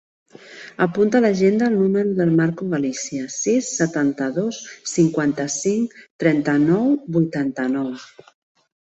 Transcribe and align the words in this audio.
Apunta 0.85 1.19
a 1.19 1.19
l'agenda 1.25 1.67
el 1.71 1.75
número 1.81 2.15
del 2.21 2.31
Marco 2.39 2.71
Galicia: 2.73 3.27
sis, 3.37 3.71
setanta-dos, 3.83 4.65
cinquanta-cinc, 4.97 5.97
trenta-nou, 6.25 6.95
vuitanta-nou. 7.21 7.97